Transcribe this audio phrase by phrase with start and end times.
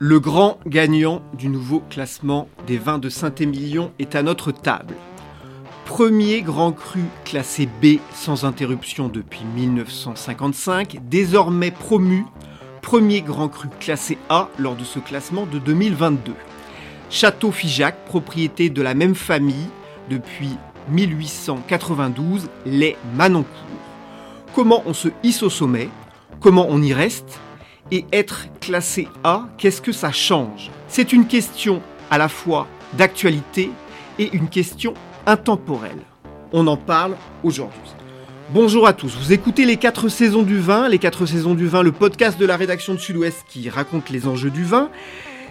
[0.00, 4.94] Le grand gagnant du nouveau classement des vins de Saint-Émilion est à notre table.
[5.86, 12.24] Premier grand cru classé B sans interruption depuis 1955, désormais promu
[12.80, 16.32] premier grand cru classé A lors de ce classement de 2022.
[17.10, 19.68] Château Figeac, propriété de la même famille
[20.08, 20.56] depuis
[20.90, 23.50] 1892, les Manoncourt.
[24.54, 25.88] Comment on se hisse au sommet?
[26.38, 27.40] Comment on y reste?
[27.90, 30.70] Et être classé A, qu'est-ce que ça change?
[30.88, 33.70] C'est une question à la fois d'actualité
[34.18, 34.94] et une question
[35.26, 36.00] intemporelle.
[36.52, 37.80] On en parle aujourd'hui.
[38.50, 41.82] Bonjour à tous, vous écoutez les 4 saisons du vin, les 4 saisons du vin,
[41.82, 44.88] le podcast de la rédaction de Sud-Ouest qui raconte les enjeux du vin,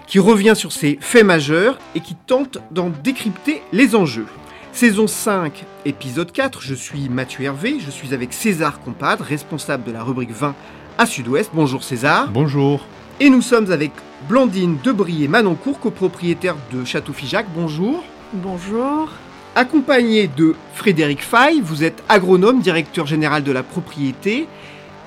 [0.08, 4.26] qui revient sur ses faits majeurs et qui tente d'en décrypter les enjeux.
[4.72, 9.92] Saison 5, épisode 4, je suis Mathieu Hervé, je suis avec César Compadre, responsable de
[9.92, 10.56] la rubrique vin
[10.98, 11.52] à Sud-Ouest.
[11.54, 12.30] Bonjour César.
[12.30, 12.86] Bonjour.
[13.20, 13.92] Et nous sommes avec
[14.28, 17.46] Blandine Debry et Manoncourt, copropriétaire de Château Figeac.
[17.56, 18.04] Bonjour.
[18.34, 19.10] Bonjour.
[19.56, 24.48] Accompagné de Frédéric Fay, vous êtes agronome, directeur général de la propriété.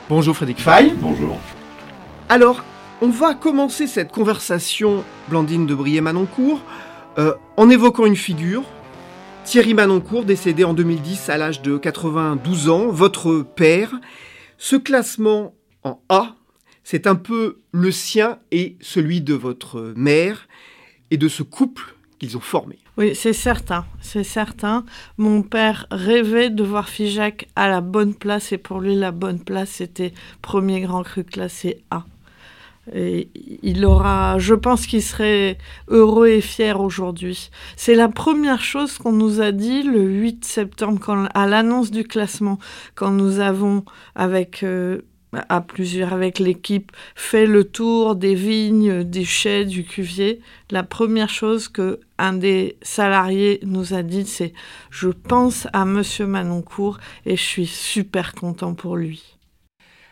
[0.08, 0.92] Bonjour Frédéric Fay.
[0.96, 1.38] Bonjour.
[2.28, 2.64] Alors,
[3.02, 6.60] on va commencer cette conversation, Blandine Debry et Manoncourt,
[7.18, 8.64] euh, en évoquant une figure.
[9.44, 13.92] Thierry Manoncourt, décédé en 2010 à l'âge de 92 ans, votre père.
[14.58, 15.54] Ce classement
[15.84, 16.34] en A,
[16.84, 20.48] c'est un peu le sien et celui de votre mère
[21.10, 22.78] et de ce couple qu'ils ont formé.
[22.98, 24.84] Oui, c'est certain, c'est certain.
[25.16, 29.40] Mon père rêvait de voir Figeac à la bonne place et pour lui la bonne
[29.40, 32.04] place c'était premier grand cru classé A.
[32.92, 33.28] Et
[33.62, 35.58] il aura, je pense qu'il serait
[35.88, 37.50] heureux et fier aujourd'hui.
[37.76, 42.04] C'est la première chose qu'on nous a dit le 8 septembre quand, à l'annonce du
[42.04, 42.58] classement,
[42.94, 45.02] quand nous avons, avec euh,
[45.32, 51.28] à plusieurs avec l'équipe, fait le tour des vignes, des chais, du cuvier, la première
[51.28, 54.52] chose que un des salariés nous a dit, c'est
[54.90, 59.36] je pense à Monsieur Manoncourt et je suis super content pour lui.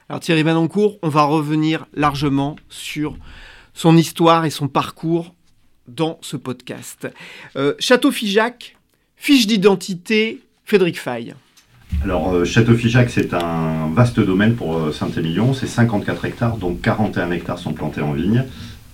[0.08, 3.16] Alors Thierry Manoncourt, on va revenir largement sur
[3.74, 5.34] son histoire et son parcours
[5.86, 7.08] dans ce podcast.
[7.56, 8.76] Euh, Château Figeac,
[9.16, 11.34] fiche d'identité, Frédéric Fay.
[12.04, 15.52] Alors, euh, Château-Figeac, c'est un vaste domaine pour euh, Saint-Émilion.
[15.52, 18.44] C'est 54 hectares, dont 41 hectares sont plantés en vigne.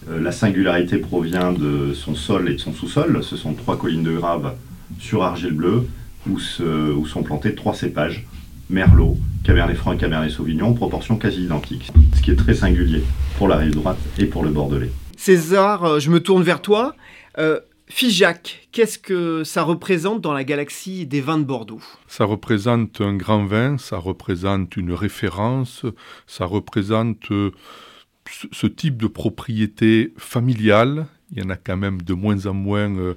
[0.08, 3.22] Euh, la singularité provient de son sol et de son sous-sol.
[3.22, 4.54] Ce sont trois collines de grave
[4.98, 5.86] sur argile bleue
[6.28, 8.26] où, sont plantés trois cépages
[8.70, 11.92] Merlot, Cabernet Franc et Cabernet Sauvignon, en proportion quasi identique.
[12.16, 13.04] Ce qui est très singulier
[13.36, 14.90] pour la rive droite et pour le Bordelais.
[15.18, 16.96] César, je me tourne vers toi.
[17.96, 21.80] Figeac, qu'est-ce que ça représente dans la galaxie des vins de Bordeaux?
[22.08, 25.86] Ça représente un grand vin, ça représente une référence,
[26.26, 27.52] ça représente euh,
[28.50, 31.06] ce type de propriété familiale.
[31.30, 33.14] Il y en a quand même de moins en moins euh,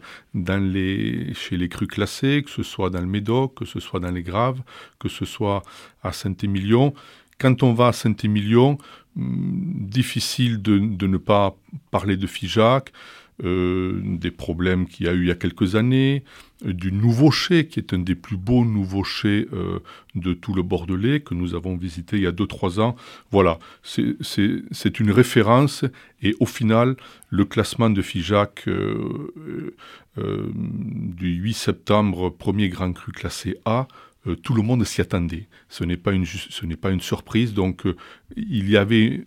[1.33, 4.21] chez les crus classés, que ce soit dans le Médoc, que ce soit dans les
[4.21, 4.61] Graves,
[4.99, 5.63] que ce soit
[6.03, 6.94] à Saint-Émilion.
[7.39, 8.77] Quand on va à Saint-Émilion,
[9.15, 11.57] hmm, difficile de, de, ne pas
[11.89, 12.91] parler de Figeac.
[13.43, 16.23] Euh, des problèmes qu'il y a eu il y a quelques années,
[16.65, 19.77] euh, du nouveau chai, qui est un des plus beaux nouveaux chais euh,
[20.15, 22.95] de tout le Bordelais, que nous avons visité il y a 2-3 ans.
[23.29, 25.85] Voilà, c'est une référence,
[26.23, 26.95] et au final,
[27.29, 28.67] le classement de Figeac
[30.17, 33.88] du 8 septembre, premier grand cru classé A,
[34.41, 35.47] tout le monde s'y attendait.
[35.69, 37.53] Ce n'est pas une, ce n'est pas une surprise.
[37.53, 37.83] Donc,
[38.35, 39.23] il y avait,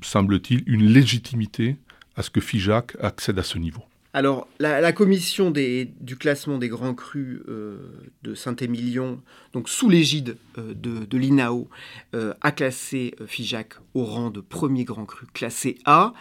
[0.00, 1.76] semble-t-il, une légitimité
[2.16, 3.82] à ce que FIJAC accède à ce niveau.
[4.16, 7.78] Alors, la, commission du classement des grands crus euh,
[8.22, 9.20] de Saint-Émilion,
[9.52, 11.68] donc sous l'égide euh, de, l'INAO,
[12.14, 16.14] euh, a classé FIJAC au rang de premier grand cru classé A.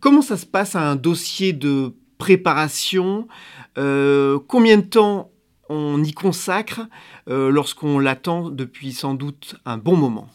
[0.00, 3.26] comment ça se passe à un dossier de préparation?
[3.74, 5.30] Combien de temps
[5.70, 6.82] on y consacre
[7.26, 10.28] lorsqu'on l'attend depuis sans doute un bon moment?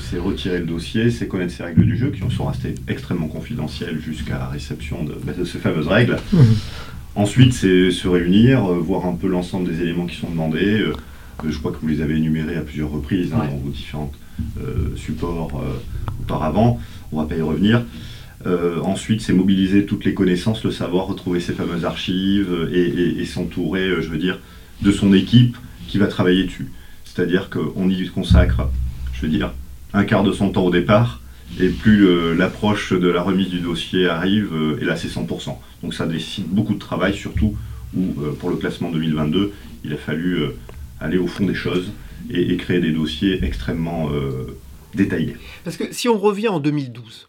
[0.00, 4.00] C'est retirer le dossier, c'est connaître ces règles du jeu qui sont restées extrêmement confidentielles
[4.00, 6.16] jusqu'à la réception de, bah, ces fameuses règles.
[6.32, 6.38] Mmh.
[7.14, 10.84] Ensuite, c'est se réunir, voir un peu l'ensemble des éléments qui sont demandés.
[11.46, 14.12] je crois que vous les avez énumérés à plusieurs reprises hein, dans vos différents
[14.96, 15.62] supports
[16.20, 16.80] auparavant.
[17.12, 17.82] On ne va pas y revenir.
[18.46, 23.24] Euh, ensuite, c'est mobiliser toutes les connaissances, le savoir, retrouver ces fameuses archives euh, et,
[23.24, 24.38] s'entourer, euh, je veux dire,
[24.82, 25.56] de son équipe
[25.88, 26.70] qui va travailler dessus.
[27.04, 28.70] C'est-à-dire qu'on y consacre,
[29.18, 29.52] je veux dire,
[29.92, 31.20] un quart de son temps au départ,
[31.60, 35.56] et plus l'approche de la remise du dossier arrive, et là c'est 100%.
[35.82, 37.56] Donc ça décide beaucoup de travail, surtout
[37.96, 38.02] où
[38.38, 39.52] pour le classement 2022,
[39.84, 40.42] il a fallu
[41.00, 41.90] aller au fond des choses
[42.28, 44.10] et, créer des dossiers extrêmement
[44.94, 45.36] détaillés.
[45.64, 47.28] Parce que si on revient en 2012,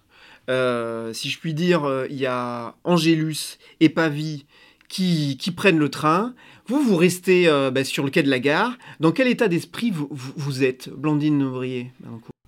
[0.49, 4.45] euh, si je puis dire, euh, il y a Angélus et Pavie
[4.87, 6.33] qui, prennent le train.
[6.69, 8.77] Vous, vous restez euh, bah, sur le quai de la gare.
[8.99, 11.91] Dans quel état d'esprit vous, êtes, Blandine Ouvrier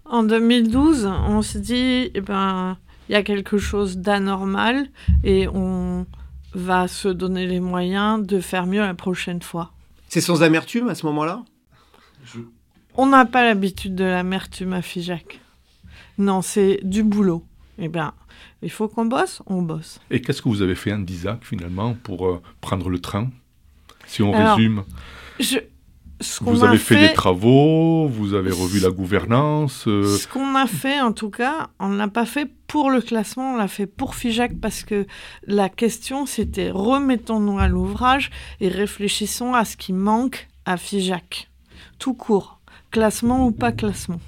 [0.05, 2.77] En 2012, on se dit, eh ben,
[3.09, 4.89] il y a quelque chose d'anormal
[5.23, 6.05] et on
[6.53, 9.71] va se donner les moyens de faire mieux la prochaine fois.
[10.07, 11.43] C'est sans amertume à ce moment-là?
[12.93, 15.39] On n'a pas l'habitude de l'amertume à Figeac.
[16.19, 17.43] Non, c'est du boulot
[17.83, 18.13] eh bien,
[18.61, 19.99] il faut qu'on bosse, on bosse.
[20.11, 21.03] Et qu'est-ce que vous avez fait en
[21.41, 23.31] finalement pour euh, prendre le train?
[24.11, 24.83] Si on résume.
[26.41, 29.85] vous avez fait, des travaux, vous avez revu la gouvernance.
[29.87, 30.17] Euh.
[30.17, 33.53] Ce qu'on a fait, en tout cas, on ne l'a pas fait pour le classement,
[33.53, 35.07] on l'a fait pour FIJAC parce que
[35.47, 41.49] la question, c'était remettons-nous à l'ouvrage et réfléchissons à ce qui manque à FIJAC.
[41.97, 42.59] Tout court,
[42.91, 44.19] classement ou pas classement.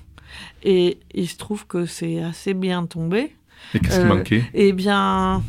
[0.64, 3.36] Et il se trouve que c'est assez bien tombé.
[3.74, 4.44] Et qu'est-ce qui euh, manquait?
[4.54, 5.44] Eh bien,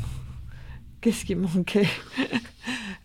[1.00, 1.88] qu'est-ce qui manquait?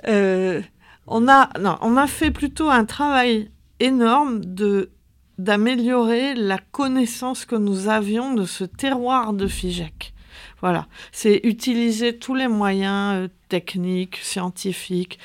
[0.08, 0.62] Euh,
[1.10, 4.92] on, a, non, on a fait plutôt un travail énorme de
[5.38, 10.14] d'améliorer la connaissance que nous avions de ce terroir de Figeac.
[10.60, 15.18] Voilà, c'est utiliser tous les moyens euh, techniques, scientifiques,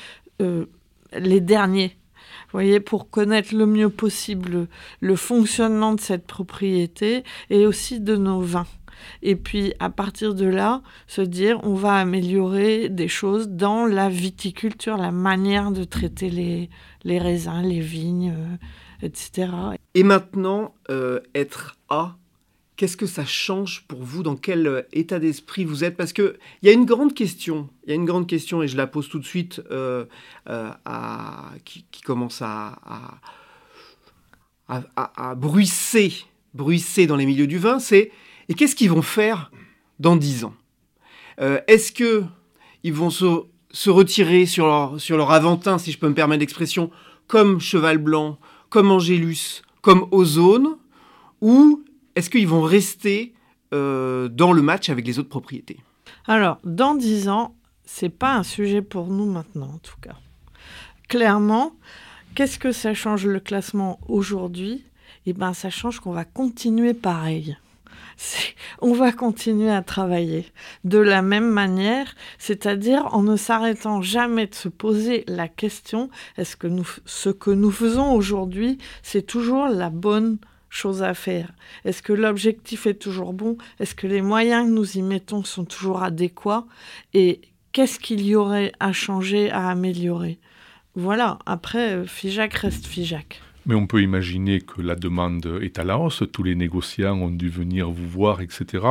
[1.19, 1.97] les derniers
[2.55, 4.69] voyez, pour connaître le mieux possible
[5.01, 8.67] le, fonctionnement de cette propriété et aussi de nos vins.
[9.23, 14.09] Et puis à partir de là, se dire on va améliorer des choses dans la
[14.09, 16.71] viticulture, la manière de traiter les,
[17.03, 18.57] les raisins, les vignes, euh,
[19.07, 19.51] etc.
[19.95, 22.17] Et maintenant, euh, être à
[22.77, 24.25] Qu'est-ce que ça change pour vous?
[24.25, 25.97] Dans quel euh, état d'esprit vous êtes?
[25.97, 28.77] Parce qu'il y a une grande question, il y a une grande question, et je
[28.77, 30.07] la pose tout de suite, euh,
[30.49, 30.71] euh,
[31.65, 33.21] qui, commence à,
[35.37, 38.11] bruisser, dans les milieux du vin, c'est
[38.49, 39.53] et qu'est-ce qu'ils vont faire
[40.01, 40.55] dans dix ans?
[41.39, 42.25] Est-ce que
[42.83, 46.41] ils vont se, se, retirer sur leur, sur leur Aventin, si je peux me permettre
[46.41, 46.91] l'expression,
[47.27, 48.39] comme Cheval Blanc,
[48.69, 50.77] comme Angélus, comme Ozone,
[51.41, 51.85] ou
[52.15, 53.35] est-ce qu'ils vont rester
[53.73, 55.81] euh, dans le match avec les autres propriétés?
[56.27, 60.17] Alors, dans 10 ans, c'est pas un sujet pour nous maintenant, en tout cas.
[61.09, 61.75] Clairement,
[62.35, 64.85] qu'est-ce que ça change le classement aujourd'hui?
[65.27, 67.57] Eh bien, ça change qu'on va continuer pareil.
[68.81, 70.47] On va continuer à travailler
[70.85, 76.57] de la même manière, c'est-à-dire en ne s'arrêtant jamais de se poser la question est-ce
[76.57, 76.69] que
[77.07, 80.39] ce que nous faisons aujourd'hui, c'est toujours la bonne
[80.75, 81.53] choses à faire.
[81.85, 83.57] Est-ce que l'objectif est toujours bon?
[83.79, 86.67] Est-ce que les moyens que nous y mettons sont toujours adéquats?
[87.13, 87.41] Et
[87.73, 90.39] qu'est-ce qu'il y aurait à changer, à améliorer?
[90.97, 93.41] Voilà, après, FIJAC reste FIJAC.
[93.67, 97.31] Mais on peut imaginer que la demande est à la hausse, tous les négociants ont
[97.31, 98.85] dû venir vous voir, etc.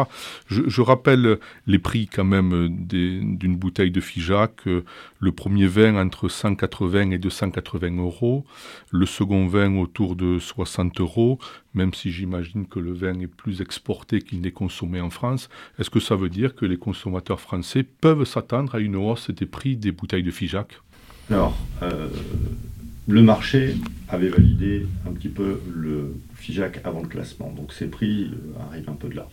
[0.47, 1.37] Je, rappelle
[1.67, 4.65] les prix quand même d'une bouteille de Figeac.
[4.65, 8.45] Le premier vin entre 180 et 280 euros,
[8.91, 11.39] le second vin autour de 60 euros,
[11.73, 15.49] même si j'imagine que le vin est plus exporté qu'il n'est consommé en France.
[15.79, 19.45] Est-ce que ça veut dire que les consommateurs français peuvent s'attendre à une hausse des
[19.45, 20.79] prix des bouteilles de Figeac?
[21.29, 22.09] Alors, euh,
[23.07, 23.75] le marché
[24.07, 28.89] avait validé un petit peu le FIJAC avant le classement, donc ces prix euh, arrivent
[28.89, 29.27] un peu de là.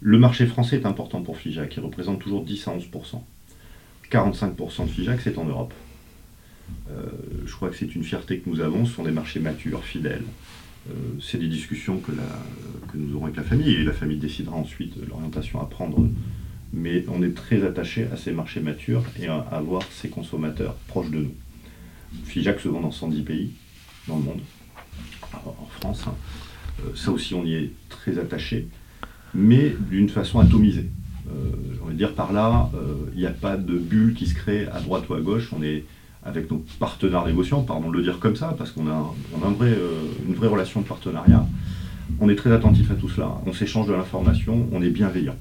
[0.00, 3.22] Le marché français est important pour FIJAC, il représente toujours 10 à 11%.
[4.10, 5.72] 45% de FIJAC, c'est en Europe.
[6.90, 7.06] Euh,
[7.46, 10.24] je crois que c'est une fierté que nous avons, ce sont des marchés matures, fidèles.
[10.88, 14.56] Euh, c'est des discussions que, que, nous aurons avec la famille, et la famille décidera
[14.56, 16.08] ensuite l'orientation à prendre.
[16.72, 21.10] Mais on est très attaché à ces marchés matures et à avoir ces consommateurs proches
[21.10, 21.34] de nous.
[22.24, 23.50] FIJAC se vend dans 110 pays
[24.08, 24.40] dans le monde,
[25.32, 26.04] en France.
[26.06, 26.14] Hein.
[26.80, 28.68] Euh, ça aussi, on y est très attaché,
[29.34, 30.90] mais d'une façon atomisée.
[31.28, 34.26] Euh, J'ai envie de dire par là, euh, il n'y a pas de bulle qui
[34.26, 35.50] se crée à droite ou à gauche.
[35.56, 35.84] On est
[36.22, 40.48] avec nos partenaires négociants, pardon de le dire comme ça, parce qu'on a, une vraie
[40.48, 41.46] relation de partenariat.
[42.20, 45.36] On est très attentif à tout cela, on s'échange de l'information, on est bienveillant.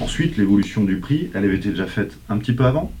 [0.00, 2.92] Ensuite, l'évolution du prix, elle avait été déjà faite un petit peu avant.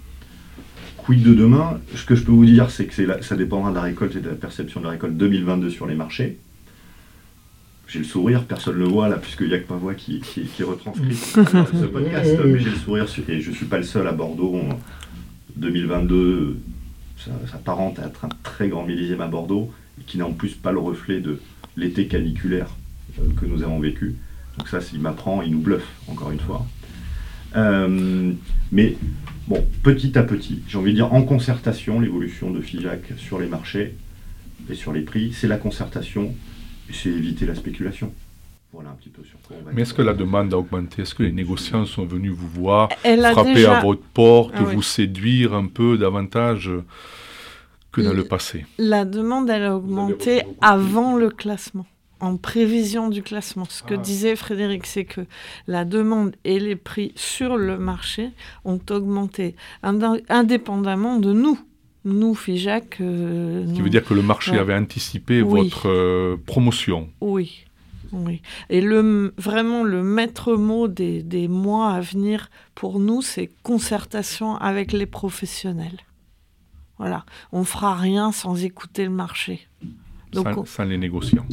[1.04, 1.80] Quid de demain?
[1.94, 4.30] Ce que je peux vous dire, c'est que ça dépendra de la récolte et de
[4.30, 6.38] la perception de la récolte 2022 sur les marchés.
[7.88, 10.20] J'ai le sourire, personne ne le voit là, puisqu'il n'y a que ma voix qui,
[10.20, 14.06] qui, retranscrit ce podcast, mais j'ai le sourire, et je ne suis pas le seul
[14.06, 14.58] à Bordeaux.
[15.56, 16.56] 2022,
[17.18, 19.70] ça s'apparente à être un très grand millésime à Bordeaux,
[20.06, 21.38] qui n'a en plus pas le reflet de
[21.76, 22.68] l'été caniculaire
[23.20, 24.16] euh, que nous avons vécu.
[24.56, 26.66] Donc ça, s'il m'apprend, il nous bluffe, encore une fois.
[27.56, 28.32] Euh,
[28.72, 28.96] mais
[29.48, 33.46] bon, petit à petit, j'ai envie de dire en concertation, l'évolution de FIJAC sur les
[33.46, 33.94] marchés
[34.70, 36.34] et sur les prix, c'est la concertation,
[36.92, 38.12] c'est éviter la spéculation.
[38.72, 41.02] Voilà un petit peu sur quoi on va Mais est-ce que la demande a augmenté?
[41.02, 45.54] Est-ce que les négociants sont venus vous voir, frapper à votre porte, ah vous séduire
[45.54, 46.70] un peu davantage
[47.92, 48.66] que dans le passé?
[48.78, 51.86] La demande, elle a augmenté avant le classement
[52.20, 53.66] en prévision du classement.
[53.68, 53.98] Ce que ah.
[53.98, 55.22] disait Frédéric, c'est que
[55.66, 58.30] la demande et les prix sur le marché
[58.64, 61.58] ont augmenté indépendamment de nous.
[62.04, 63.00] Nous, FIJAC.
[63.00, 67.08] Euh, Ce qui veut dire que le marché avait anticipé votre euh, promotion.
[67.20, 67.64] Oui.
[68.12, 68.42] Oui.
[68.68, 74.56] Et le, vraiment, le maître mot des, des mois à venir pour nous, c'est concertation
[74.56, 75.98] avec les professionnels.
[76.98, 77.24] Voilà.
[77.52, 79.66] On fera rien sans écouter le marché.
[80.32, 81.46] Donc, sans les négociants.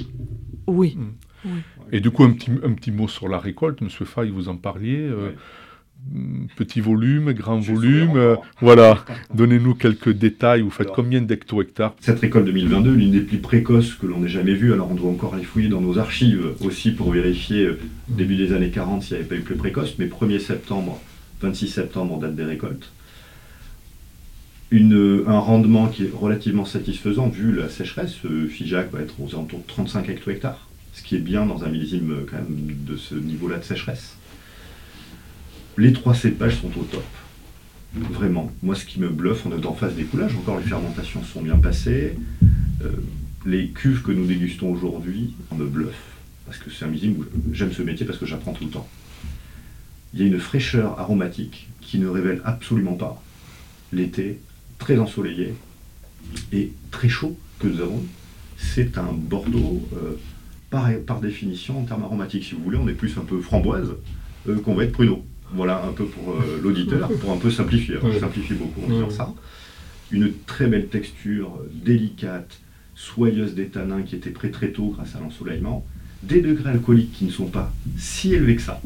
[0.67, 0.97] Oui.
[0.97, 1.49] Mm.
[1.91, 4.57] Et du coup, un petit, un petit mot sur la récolte, Monsieur Fay, vous en
[4.57, 4.99] parliez.
[4.99, 5.31] Euh,
[6.11, 8.15] mm, petit volume, grand volume.
[8.15, 9.03] Euh, voilà,
[9.33, 10.61] donnez-nous quelques détails.
[10.61, 11.95] Vous faites combien d'hecto-hectares?
[11.99, 14.73] Cette récolte 2022, l'une des plus précoces que l'on ait jamais vues.
[14.73, 18.53] Alors, on doit encore aller fouiller dans nos archives aussi pour vérifier, euh, début des
[18.53, 19.95] années 40, s'il n'y avait pas eu plus précoce.
[19.97, 21.01] Mais 1er septembre,
[21.41, 22.91] 26 septembre, date des récoltes.
[24.73, 28.15] Un rendement qui est relativement satisfaisant vu la sécheresse.
[28.49, 32.11] FIJAC va être aux alentours de 35 hecto-hectares, ce qui est bien dans un millésime
[32.11, 34.15] euh, quand même de ce niveau-là de sécheresse.
[35.77, 37.03] Les trois cépages sont au top.
[37.95, 38.49] Vraiment.
[38.63, 41.57] Moi, ce qui me bluffe, on est en phase d'écoulage, encore les fermentations sont bien
[41.57, 42.15] passées.
[42.81, 42.91] Euh,
[43.45, 46.15] les cuves que nous dégustons aujourd'hui me bluffent.
[46.45, 48.87] Parce que c'est un millésime où j'aime ce métier parce que j'apprends tout le temps.
[50.13, 53.21] Il y a une fraîcheur aromatique qui ne révèle absolument pas
[53.91, 54.39] l'été
[54.81, 55.53] très ensoleillé
[56.51, 58.03] et très chaud que nous avons.
[58.57, 60.15] C'est un Bordeaux, euh,
[60.69, 63.93] par, par, définition, en termes aromatiques, si vous voulez, on est plus un peu framboise
[64.49, 65.23] euh, qu'on va être pruneau.
[65.53, 67.95] Voilà un peu pour euh, l'auditeur, pour un peu simplifier.
[68.01, 69.33] On simplifie beaucoup en disant ça.
[70.11, 72.59] Une très belle texture, délicate,
[72.95, 75.85] soyeuse des tanins qui était prêt très tôt grâce à l'ensoleillement.
[76.23, 78.81] Des degrés alcooliques qui ne sont pas si élevés que ça.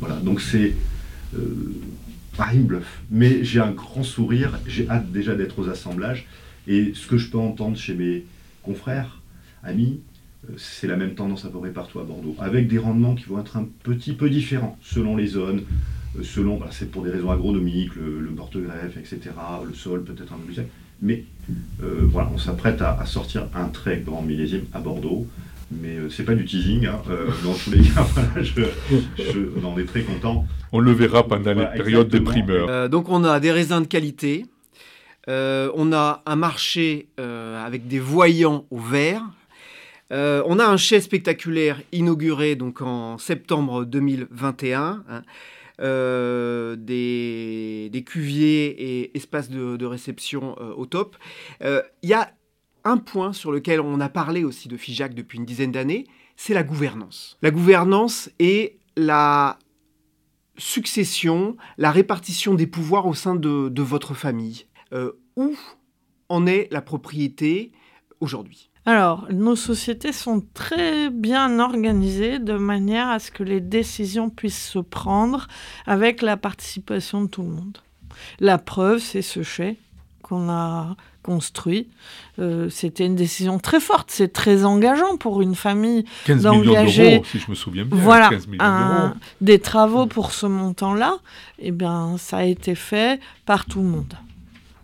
[0.00, 0.74] Voilà, donc c'est
[2.52, 3.02] il me bluffe.
[3.10, 6.26] Mais j'ai un grand sourire, j'ai hâte déjà d'être aux assemblages.
[6.66, 8.24] Et ce que je peux entendre chez mes
[8.62, 9.20] confrères,
[9.62, 10.00] amis,
[10.48, 13.24] euh, c'est la même tendance à peu près partout à Bordeaux, avec des rendements qui
[13.24, 15.62] vont être un petit peu différents selon les zones,
[16.18, 19.20] euh, selon, c'est pour des raisons agronomiques, le, porte-greffe, etc.,
[19.66, 20.62] le sol peut-être un peu plus.
[21.02, 21.24] Mais
[21.82, 25.26] euh, voilà, on s'apprête à, à, sortir un très grand millésime à Bordeaux
[25.70, 26.86] mais euh, c'est pas du teasing.
[26.86, 27.02] Hein.
[27.10, 28.06] Euh, dans tous les cas,
[29.62, 30.46] on en est très content.
[30.72, 32.68] On le verra pendant la période des primeurs.
[32.68, 34.46] Euh, donc on a des raisins de qualité.
[35.28, 39.22] on a un marché avec des voyants au vert.
[40.10, 45.04] on a un chai spectaculaire inauguré donc en septembre 2021.
[45.08, 45.22] Hein.
[46.76, 51.16] des, cuviers et espaces de, de réception au top.
[51.60, 52.30] Il y a
[52.84, 56.54] un point sur lequel on a parlé aussi de FIJAC depuis une dizaine d'années, c'est
[56.54, 57.38] la gouvernance.
[57.42, 59.58] La gouvernance et la
[60.56, 64.66] succession, la répartition des pouvoirs au sein de, votre famille.
[64.92, 65.56] Euh, où
[66.28, 67.72] en est la propriété
[68.20, 68.70] aujourd'hui?
[68.86, 74.68] Alors, nos sociétés sont très bien organisées de manière à ce que les décisions puissent
[74.68, 75.48] se prendre
[75.86, 77.78] avec la participation de tout le monde.
[78.40, 79.78] La preuve, c'est ce chai
[80.24, 81.88] qu'on a construit.
[82.38, 87.50] Euh, c'était une décision très forte, c'est très engageant pour une famille d'engager, si je
[87.50, 88.30] me souviens bien, voilà,
[89.40, 91.18] des travaux pour ce montant-là.
[91.58, 94.14] Eh bien, ça a été fait par tout le monde.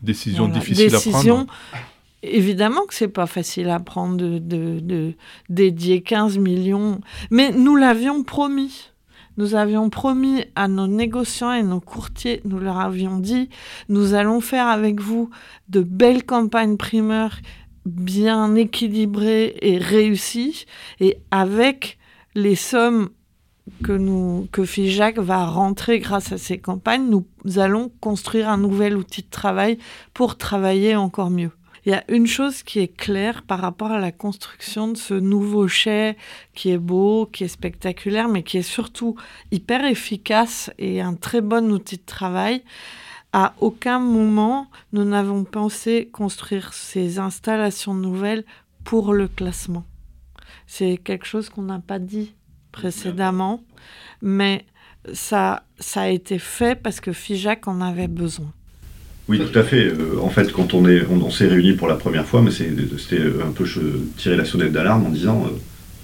[0.02, 1.46] Décision difficile à prendre.
[2.22, 5.14] Évidemment que c'est pas facile à prendre de, de, de
[5.48, 8.90] dédier 15 millions, mais nous l'avions promis.
[9.36, 13.48] Nous avions promis à nos négociants et nos courtiers, nous leur avions dit,
[13.88, 15.30] nous allons faire avec vous
[15.68, 17.36] de belles campagnes primeurs
[17.86, 20.66] bien équilibrées et réussies,
[21.00, 21.98] et avec
[22.34, 23.10] les sommes
[23.82, 29.22] que, nous, que va rentrer grâce à ces campagnes, nous allons construire un nouvel outil
[29.22, 29.78] de travail
[30.12, 31.52] pour travailler encore mieux.
[31.86, 35.14] Il y a une chose qui est claire par rapport à la construction de ce
[35.14, 36.16] nouveau chai
[36.54, 39.16] qui est beau, qui est spectaculaire, mais qui est surtout
[39.50, 42.62] hyper efficace et un très bon outil de travail.
[43.32, 48.44] À aucun moment, nous n'avons pensé construire ces installations nouvelles
[48.84, 49.84] pour le classement.
[50.66, 52.34] C'est quelque chose qu'on n'a pas dit
[52.72, 53.62] précédemment,
[54.20, 54.66] mais
[55.12, 58.52] ça, ça a été fait parce que FIJAC en avait besoin.
[59.30, 59.86] Oui, tout à fait.
[59.86, 63.22] Euh, en fait, quand on est, on, s'est réunis pour la première fois, mais c'était
[63.46, 63.64] un peu
[64.16, 65.56] tirer la sonnette d'alarme en disant euh,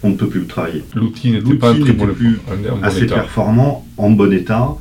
[0.04, 0.84] on ne peut plus travailler.
[0.94, 2.38] L'outil n'était pas plus
[2.84, 4.76] assez performant, en bon état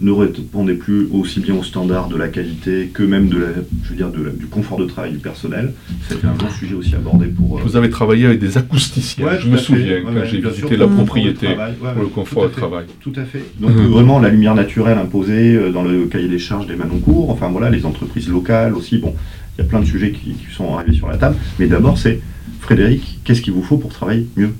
[0.00, 3.46] ne répondait plus aussi bien aux standards de la qualité que même de la,
[3.82, 5.72] je veux dire, de du confort de travail du personnel.
[6.08, 7.58] C'était un bon sujet aussi abordé pour.
[7.58, 11.48] Euh, Vous avez travaillé avec des acousticiens, je me souviens, quand j'ai visité la propriété
[11.94, 12.86] pour le confort de travail.
[13.00, 13.42] Tout à fait.
[13.58, 13.86] Donc mhm.
[13.86, 17.70] vraiment la lumière naturelle imposée euh, dans le cahier des charges des Manoncourt, enfin voilà,
[17.70, 19.14] les entreprises locales aussi, bon,
[19.56, 21.96] il y a plein de sujets qui, qui sont arrivés sur la table, mais d'abord
[21.96, 22.20] c'est,
[22.60, 24.52] Frédéric, qu'est-ce qu'il vous faut pour travailler mieux?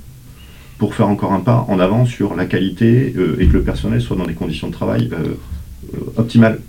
[0.79, 4.01] Pour faire encore un pas en avant sur la qualité euh, et que le personnel
[4.01, 5.35] soit dans des conditions de travail euh,
[5.95, 6.61] euh, optimales.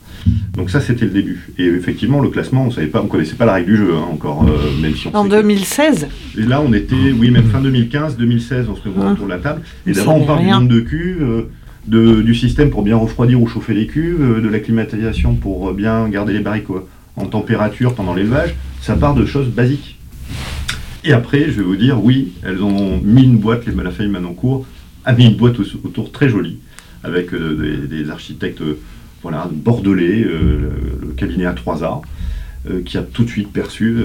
[0.56, 1.50] Donc ça, c'était le début.
[1.58, 4.06] Et effectivement, le classement, on savait pas, on connaissait pas la règle du jeu hein,
[4.12, 4.46] encore,
[4.82, 8.76] même si on En 2016 Et là, on était, oui, même fin 2015, 2016, on
[8.76, 9.12] se retrouve ah.
[9.12, 9.62] autour de la table.
[9.86, 11.46] Et d'abord, on parle du nombre de cuves,
[11.86, 16.10] de, du système pour bien refroidir ou chauffer les cuves, de la climatisation pour bien
[16.10, 16.68] garder les barriques
[17.16, 18.56] en température pendant l'élevage.
[18.82, 19.98] Ça part de choses basiques.
[21.04, 24.66] Et après, je vais vous dire, oui, elles ont mis une boîte, les Malafailles Manoncourt
[25.06, 26.58] a mis une boîte autour très jolie,
[27.04, 28.78] avec euh, des, architectes euh,
[29.22, 30.70] voilà, bordelais, euh,
[31.02, 32.02] le cabinet A3A,
[32.84, 33.98] qui a tout de suite perçu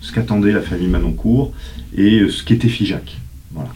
[0.00, 1.52] ce qu'attendait la famille Manoncourt
[1.94, 3.18] et ce qu'était FIJAC.
[3.52, 3.68] Voilà.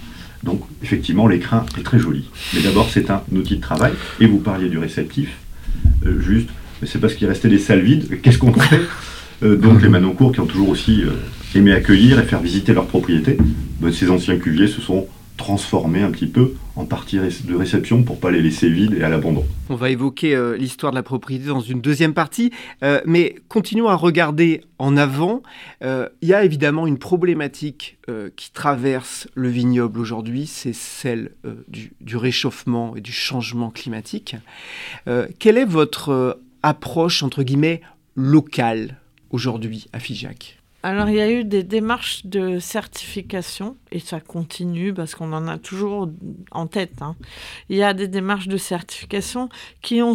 [0.42, 2.24] Donc, effectivement, l'écran est très joli.
[2.54, 3.92] Mais d'abord, c'est un outil de travail.
[4.18, 5.36] Et vous parliez du réceptif.
[6.20, 6.48] juste,
[6.80, 8.22] mais c'est parce qu'il restait des salles vides.
[8.22, 8.80] Qu'est-ce qu'on fait?
[9.42, 11.02] Donc, les Manoncourt qui ont toujours aussi
[11.54, 13.36] aimer accueillir et faire visiter leurs propriétés.
[13.80, 15.06] Ben, ces anciens cuviers se sont
[15.40, 19.08] transformés un petit peu en partie de réception pour pas les laisser vides et à
[19.08, 19.46] l'abandon.
[19.70, 23.88] On va évoquer euh, l'histoire de la propriété dans une deuxième partie, euh, mais continuons
[23.88, 25.42] à regarder en avant.
[25.82, 27.96] Euh, il y a évidemment une problématique
[28.34, 31.30] qui traverse le vignoble aujourd'hui, c'est celle
[31.68, 34.34] du, du, réchauffement et du changement climatique.
[35.38, 37.82] quelle est votre approche entre guillemets
[38.16, 38.96] locale
[39.30, 40.59] aujourd'hui à Figeac?
[40.82, 45.46] Alors, il y a eu des démarches de certification, et ça continue parce qu'on en
[45.46, 46.08] a toujours
[46.52, 47.02] en tête.
[47.02, 47.16] Hein.
[47.68, 49.50] Il y a des démarches de certification
[49.82, 50.14] qui ont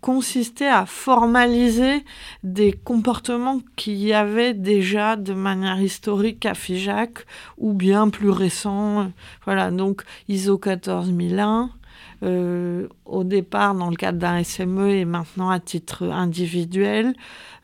[0.00, 2.04] consisté à formaliser
[2.42, 7.26] des comportements qu'il y avait déjà de manière historique à FIJAC
[7.58, 9.12] ou bien plus récents.
[9.44, 11.70] Voilà, donc ISO 14001,
[12.24, 17.14] euh, au départ dans le cadre d'un SME et maintenant à titre individuel,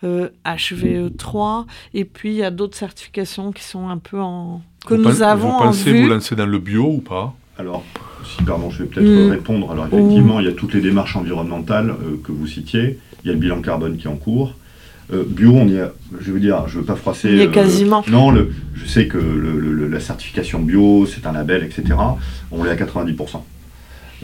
[0.04, 4.62] euh, HVE3, et puis il y a d'autres certifications qui sont un peu en...
[4.86, 7.34] que nous avons Vous pensez vous lancer dans le bio ou pas?
[7.58, 7.82] Alors,
[8.24, 9.30] si, pardon, je vais peut-être mm.
[9.30, 9.72] répondre.
[9.72, 13.30] Alors effectivement, il y a toutes les démarches environnementales euh, que vous citiez, il y
[13.30, 14.54] a le bilan carbone qui est en cours.
[15.10, 17.30] bio, on y a, je veux dire, je veux pas froisser.
[17.30, 18.04] Il y a quasiment.
[18.08, 21.96] non, le, je sais que le, la certification bio, c'est un label, etc.
[22.52, 23.42] On est à 90%.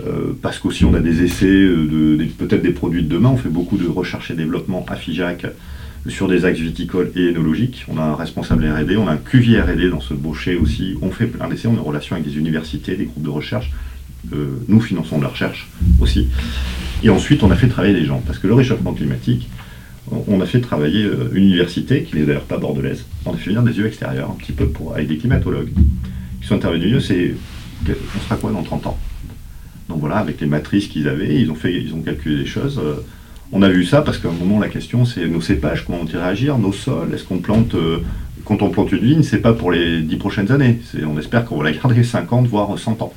[0.07, 3.31] Euh, parce qu'aussi on a des essais, euh, de, peut-être des produits de demain.
[3.31, 5.47] On fait beaucoup de recherche et développement à FIJAC
[6.09, 7.85] sur des axes viticoles et énologiques.
[7.89, 10.97] On a un responsable R&D, on a un cuvier R&D dans ce boucher aussi.
[11.03, 13.71] On fait plein d'essais, on est en relation avec des universités, des groupes de recherche.
[14.33, 15.69] Euh, nous finançons de la recherche
[16.01, 16.29] aussi.
[17.03, 19.49] Et ensuite, on a fait travailler les gens, parce que le réchauffement climatique,
[20.27, 23.63] on a fait travailler une université, qui n'est d'ailleurs pas bordelaise, on a fait venir
[23.63, 25.71] des yeux extérieurs, un petit peu, pour, avec des climatologues,
[26.41, 27.03] qui sont intervenus.
[27.07, 27.35] C'est,
[27.89, 28.99] on sera quoi dans 30 ans?
[29.91, 32.79] Donc voilà, avec les matrices qu'ils avaient, ils ont, ils ont calculé des choses.
[32.83, 32.95] Euh,
[33.53, 36.57] on a vu ça parce qu'à un moment, la question, c'est nos cépages, comment réagir,
[36.59, 37.99] nos sols, est-ce qu'on plante, euh,
[38.45, 41.59] quand on plante une vigne, c'est pas pour les dix prochaines années, on espère qu'on
[41.59, 43.13] va la garder 50, voire 100 ans.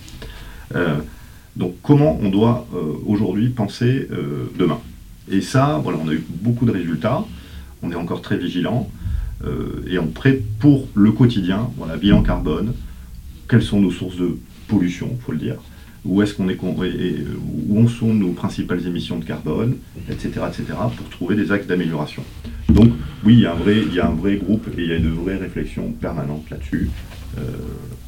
[0.75, 0.95] Euh,
[1.55, 2.67] donc comment on doit
[3.05, 4.07] aujourd'hui penser
[4.57, 4.79] demain?
[5.31, 7.23] Et ça, voilà, on a eu beaucoup de résultats,
[7.83, 8.89] on est encore très vigilant
[9.87, 12.73] et on prêt pour le quotidien, voilà, bilan carbone,
[13.47, 14.35] quelles sont nos sources de
[14.67, 15.57] pollution, il faut le dire,
[16.05, 16.57] où est-ce qu'on est,
[17.87, 19.77] sont nos principales émissions de carbone,
[20.09, 22.23] etc., etc., pour trouver des axes d'amélioration.
[22.69, 22.91] Donc,
[23.23, 24.91] oui, il y, a un vrai, il y a un vrai groupe et il y
[24.91, 26.89] a une vraie réflexion permanente là-dessus
[27.37, 27.41] euh,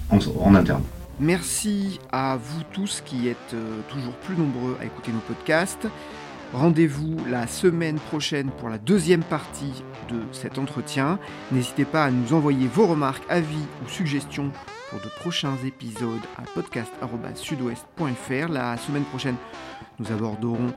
[0.10, 0.84] en, interne.
[1.20, 5.88] Merci à vous tous qui êtes euh, toujours plus nombreux à écouter nos podcasts.
[6.54, 11.20] Rendez-vous la semaine prochaine pour la deuxième partie de cet entretien.
[11.52, 14.52] N'hésitez pas à nous envoyer vos remarques, avis ou suggestions
[14.90, 18.52] pour de prochains épisodes à podcast.sudouest.fr.
[18.52, 19.36] La semaine prochaine,
[20.00, 20.74] nous aborderons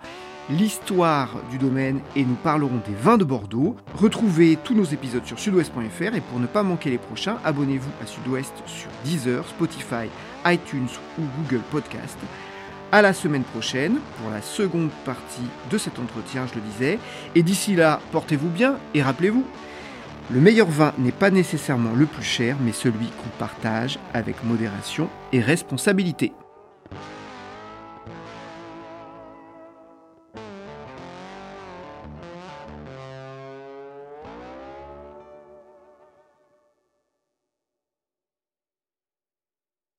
[0.51, 3.77] l'histoire du domaine et nous parlerons des vins de Bordeaux.
[3.95, 8.07] Retrouvez tous nos épisodes sur sudouest.fr et pour ne pas manquer les prochains, abonnez-vous à
[8.07, 10.09] Sudouest sur Deezer, Spotify,
[10.47, 12.19] iTunes ou Google Podcast.
[12.91, 16.99] À la semaine prochaine pour la seconde partie de cet entretien, je le disais.
[17.35, 19.45] Et d'ici là, portez-vous bien et rappelez-vous,
[20.31, 25.09] le meilleur vin n'est pas nécessairement le plus cher, mais celui qu'on partage avec modération
[25.33, 26.33] et responsabilité.